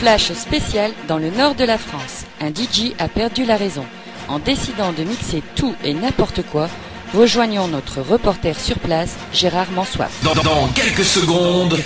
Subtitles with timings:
[0.00, 2.24] Flash spécial dans le nord de la France.
[2.40, 3.84] Un DJ a perdu la raison.
[4.28, 6.68] En décidant de mixer tout et n'importe quoi,
[7.16, 10.10] rejoignons notre reporter sur place, Gérard Mansoif.
[10.22, 11.76] Dans, dans quelques secondes,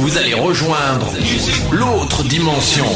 [0.00, 1.06] vous allez rejoindre
[1.70, 2.86] l'autre dimension.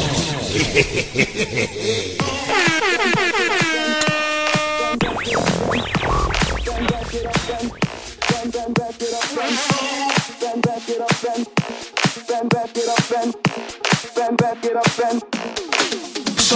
[14.07, 14.23] So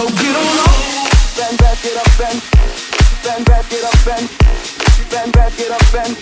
[0.08, 0.72] get on up,
[1.36, 2.40] bend back it up, bend,
[3.22, 4.24] bend back it up, bend,
[5.10, 6.16] bend back it up, bend,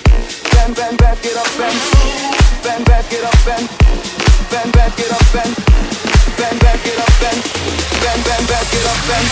[0.51, 1.79] bend bend back it up, bend,
[2.65, 3.69] bend back it up, bend,
[4.51, 5.55] bend back it up, bend,
[6.35, 7.39] bend back it up, bend,
[8.03, 9.31] bend bend back it up, bend.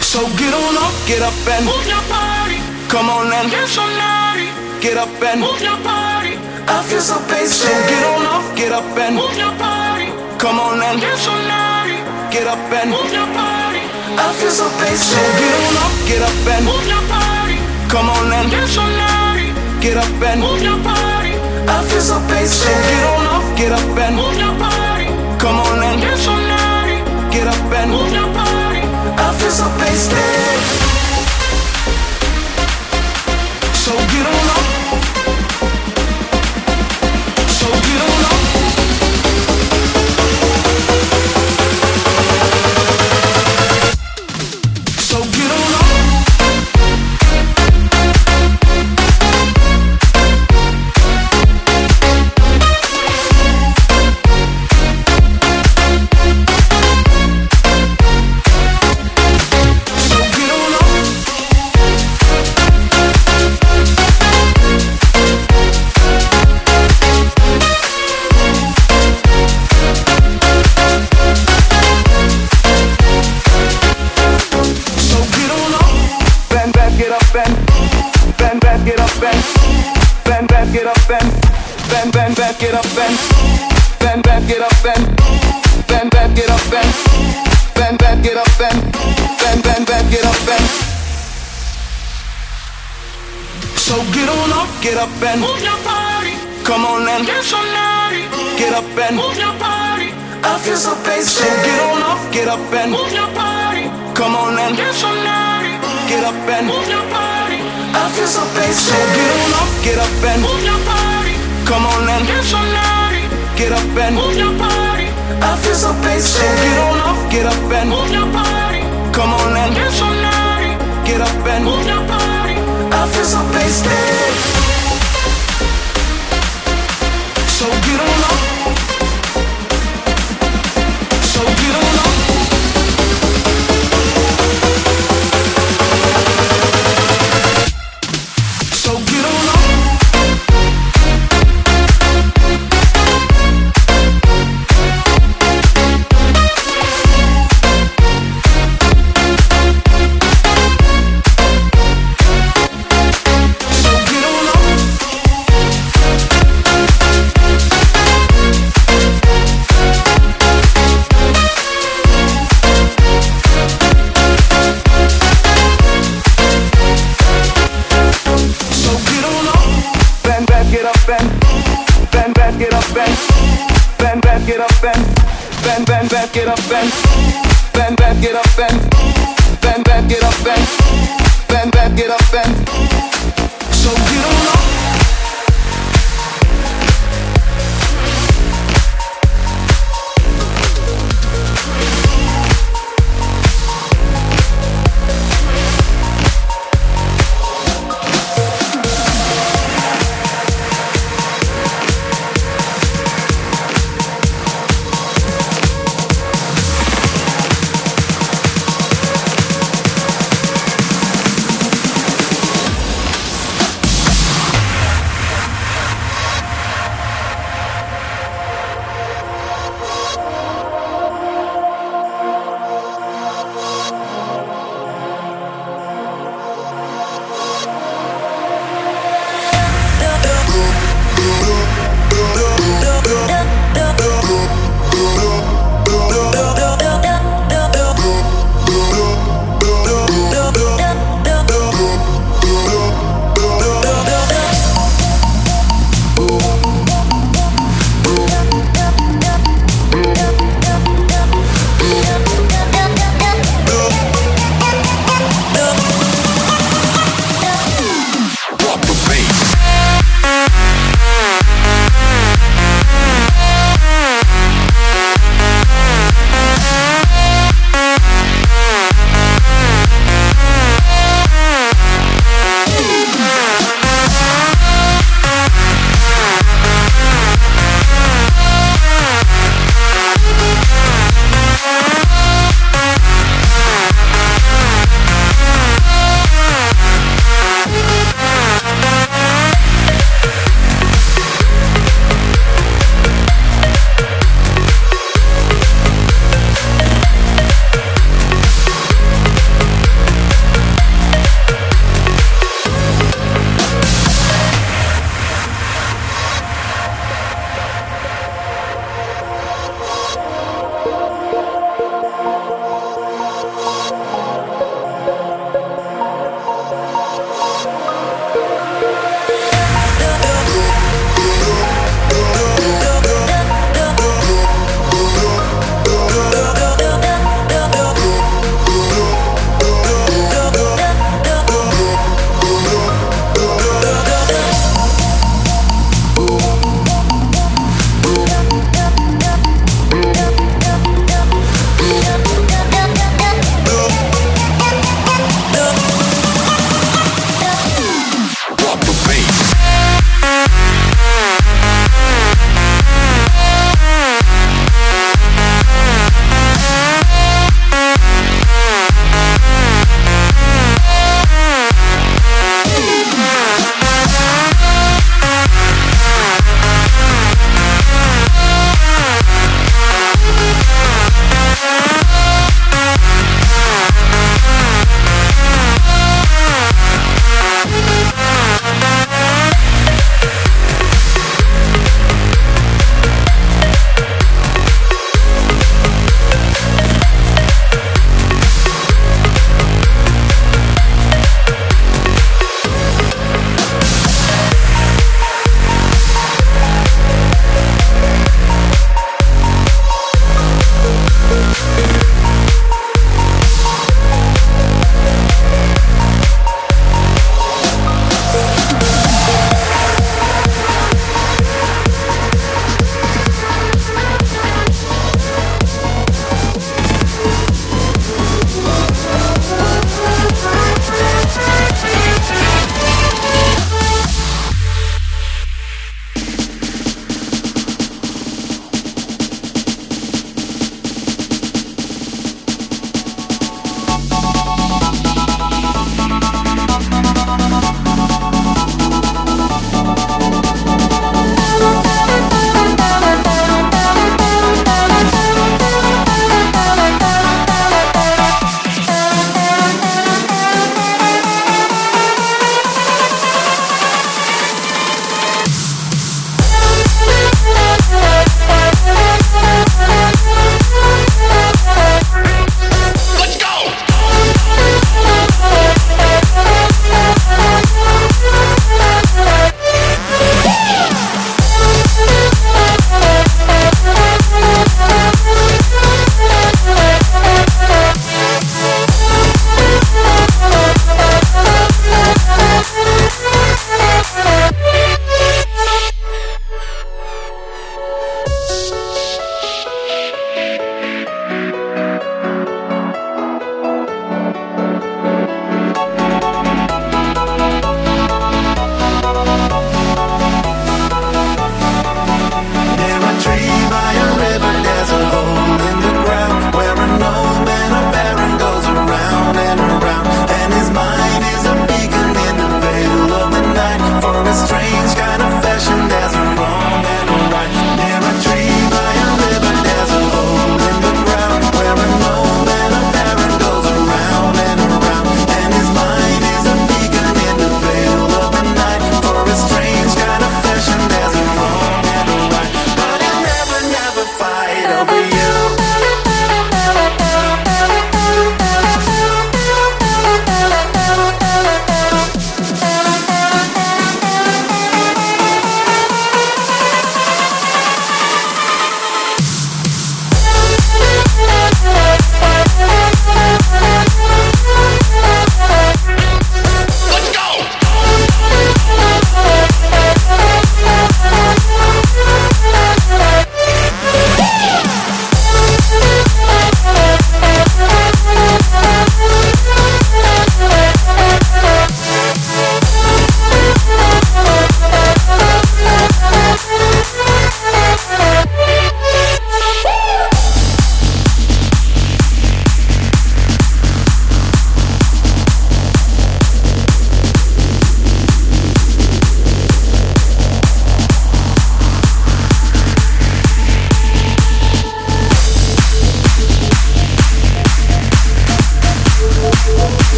[0.00, 2.60] So get on up, get up and move your body.
[2.88, 4.52] Come on and get so naughty.
[4.80, 6.53] Get up and move your body.
[6.66, 7.68] I feel so basic.
[7.68, 10.08] So get on up, get up and move your body.
[10.38, 12.00] Come on and get so naughty.
[12.32, 13.84] Get up and move your body.
[14.16, 15.12] I feel so basic.
[15.12, 17.56] So get on up, get up and move your body.
[17.92, 19.52] Come on and get so naughty.
[19.84, 21.36] Get up and move your body.
[21.68, 22.64] I feel so basic.
[22.64, 25.08] So get on up, get up and move your body.
[25.36, 26.96] Come on and get so naughty.
[27.28, 28.82] Get up and move your body.
[29.20, 30.56] I feel so basic.
[33.84, 34.73] So get on up.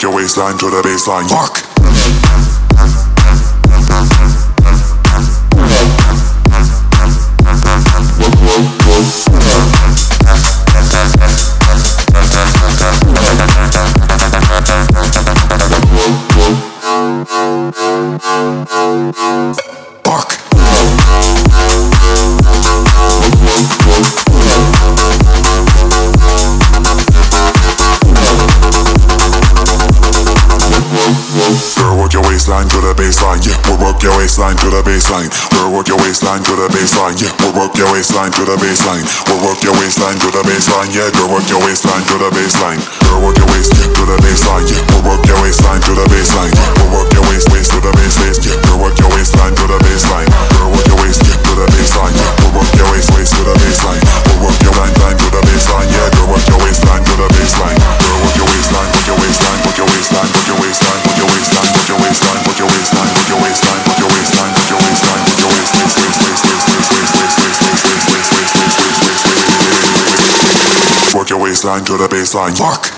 [0.00, 1.28] Your waistline to the bassline.
[1.28, 2.17] Fuck.
[36.28, 37.32] waistline to the bassline, yeah.
[37.40, 39.00] Go work your waistline to the bassline.
[39.24, 41.08] Go work your waistline to the bassline, yeah.
[41.16, 42.80] Go work your waistline to the bassline.
[43.08, 44.77] Go work your waist yeah, to the bassline, yeah.
[71.58, 72.56] baseline to the bassline.
[72.56, 72.97] Fuck.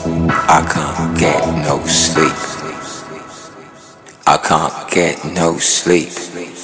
[0.29, 2.35] I can't get no sleep.
[4.27, 6.60] I can't get no sleep.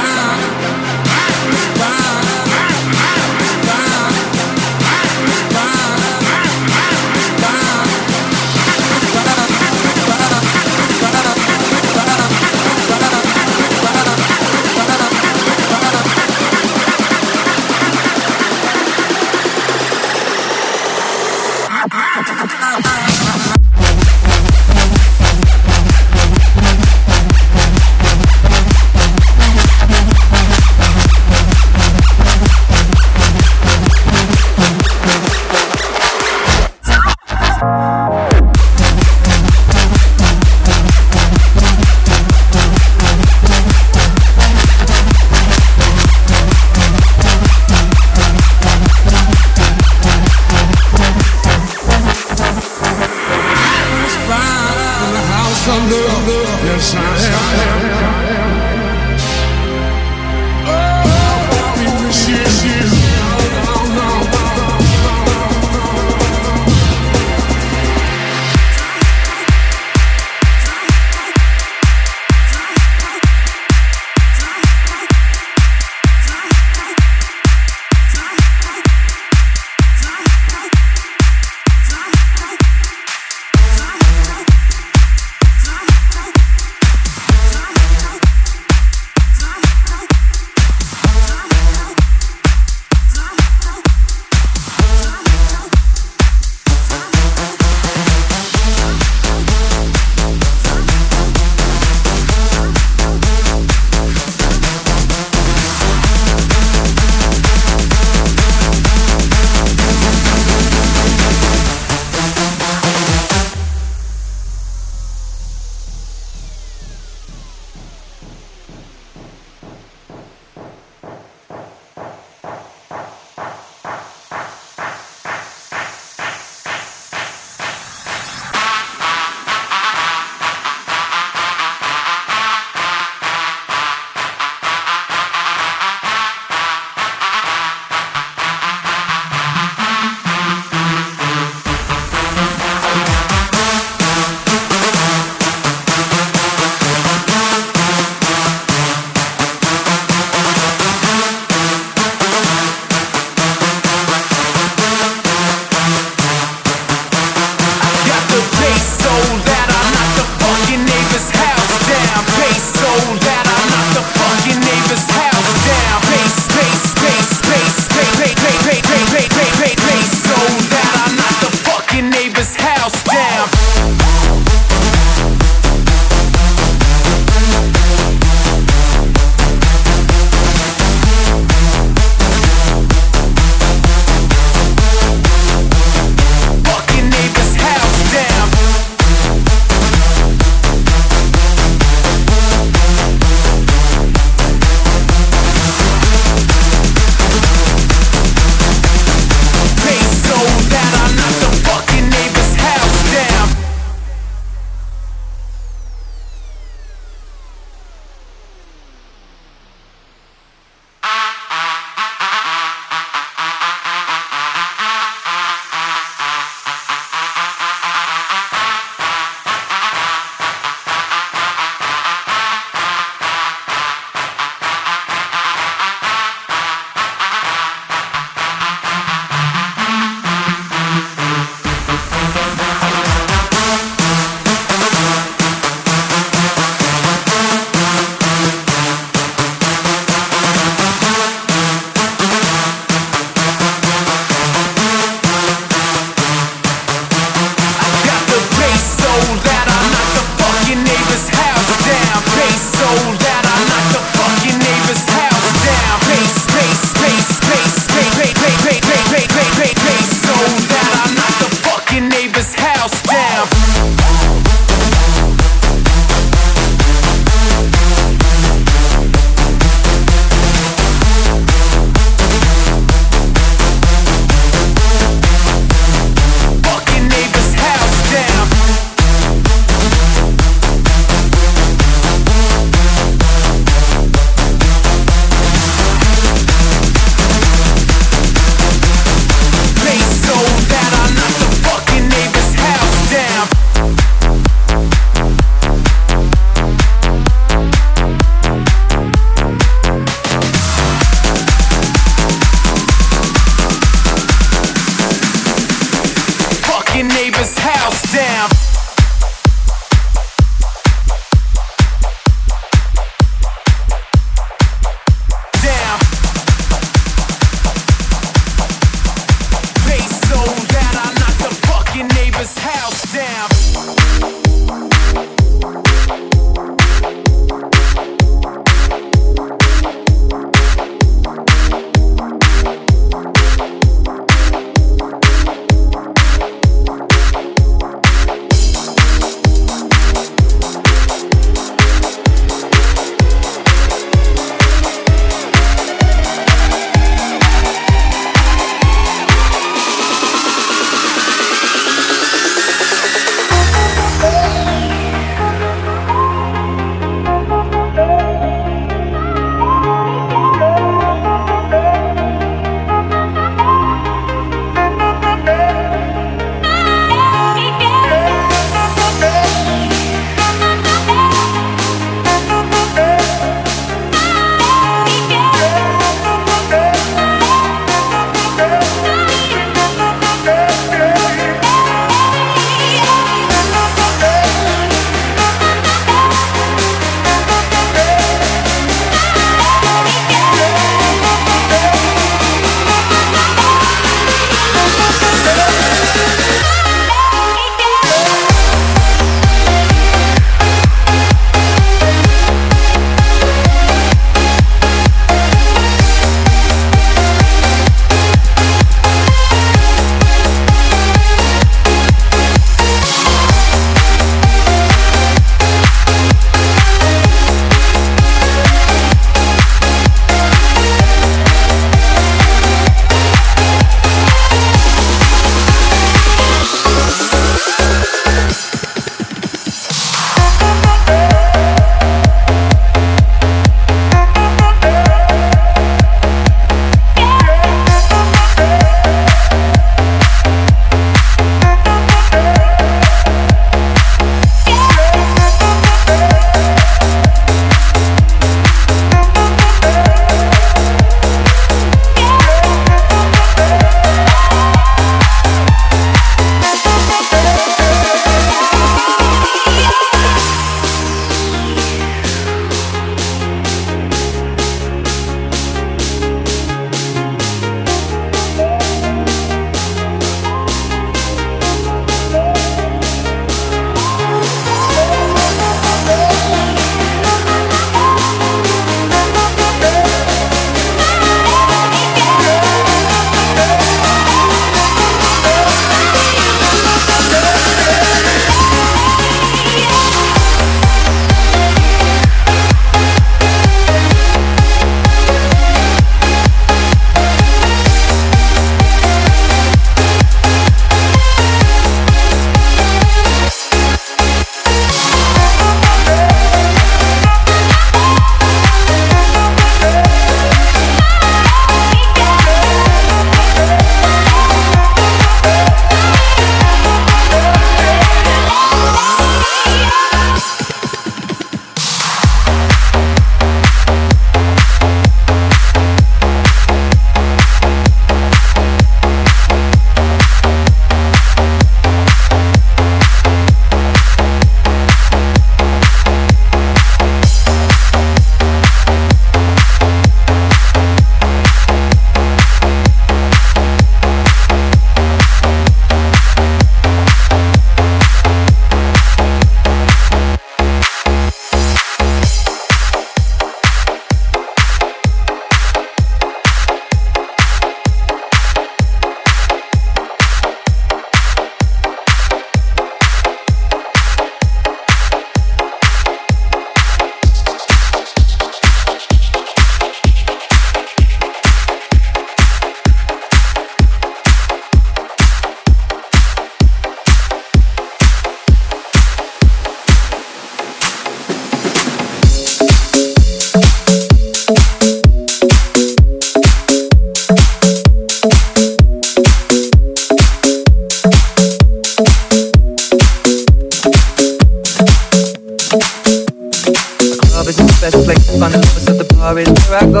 [599.76, 600.00] I go.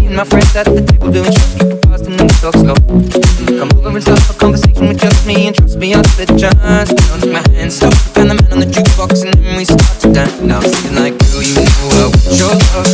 [0.00, 2.74] Me and my friends at the table doing shots, tripping fast and then talk slow.
[2.74, 5.90] Mm, come over and start a conversation with just me and trust me.
[5.90, 6.90] me out the chance.
[6.90, 10.00] Now take my hands up, and the man on the jukebox, and then we start
[10.00, 10.40] to dance.
[10.40, 12.93] Now I'm like, girl, you know I want your love.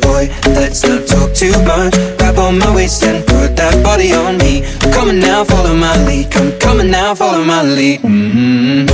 [0.71, 1.91] let's not talk too much.
[2.17, 4.63] Grab on my waist and put that body on me.
[4.95, 6.31] Come on now, follow my lead.
[6.61, 7.99] Come on now, follow my lead.
[7.99, 8.87] Mm-hmm.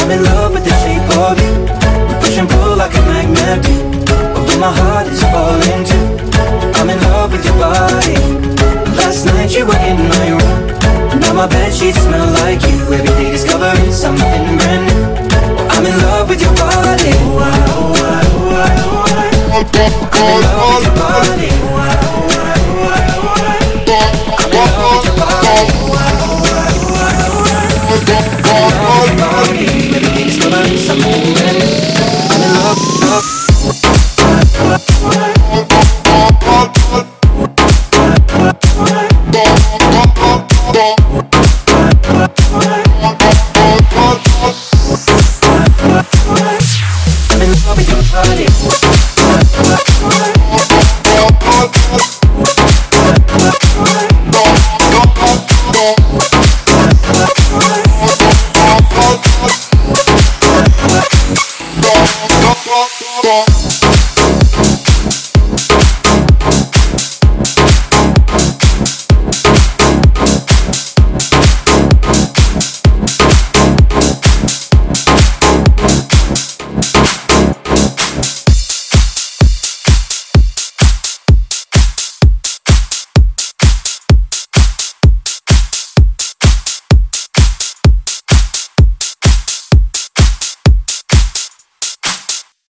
[0.00, 1.52] I'm in love with the shape of you.
[2.20, 3.60] Push and pull like a magnet.
[4.36, 6.06] Although my heart is falling too.
[6.80, 8.16] I'm in love with your body.
[8.96, 11.20] Last night you were in my room.
[11.20, 12.80] Now my bed sheets smell like you.
[12.88, 15.04] Every day discovering something brand new.
[15.76, 17.12] I'm in love with your body.
[17.20, 17.52] Ooh, ah,
[17.84, 18.95] ooh, ah, ooh, ah,
[19.56, 19.64] ooh,
[21.78, 21.96] ah.
[24.38, 25.56] I'm in love with your body.
[31.08, 31.35] Ooh,